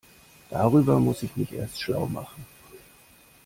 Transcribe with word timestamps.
Darüber 0.49 0.99
muss 0.99 1.21
ich 1.21 1.35
mich 1.37 1.53
erst 1.53 1.79
schlau 1.79 2.07
machen. 2.07 2.43